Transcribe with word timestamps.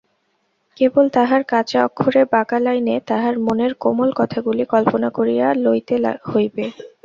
কেবল 0.77 1.05
তাহার 1.15 1.41
কাঁচা 1.51 1.79
অক্ষরে 1.87 2.21
বাঁকা 2.33 2.57
লাইনে 2.59 2.95
তাহার 3.09 3.35
মনের 3.45 3.73
কোমল 3.83 4.09
কথাগুলি 4.19 4.63
কল্পনা 4.73 5.09
করিয়া 5.17 5.47
লইতে 5.63 5.95
হইবে। 6.31 6.65